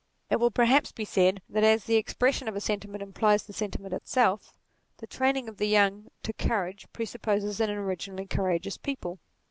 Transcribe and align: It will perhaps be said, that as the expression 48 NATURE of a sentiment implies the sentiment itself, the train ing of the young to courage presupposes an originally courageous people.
It 0.31 0.37
will 0.39 0.49
perhaps 0.49 0.91
be 0.91 1.05
said, 1.05 1.43
that 1.47 1.63
as 1.63 1.83
the 1.83 1.95
expression 1.95 2.47
48 2.47 2.47
NATURE 2.47 2.53
of 2.53 2.55
a 2.57 2.65
sentiment 2.65 3.03
implies 3.03 3.43
the 3.43 3.53
sentiment 3.53 3.93
itself, 3.93 4.51
the 4.97 5.05
train 5.05 5.35
ing 5.37 5.47
of 5.47 5.57
the 5.57 5.67
young 5.67 6.07
to 6.23 6.33
courage 6.33 6.87
presupposes 6.91 7.59
an 7.61 7.69
originally 7.69 8.25
courageous 8.25 8.77
people. 8.77 9.19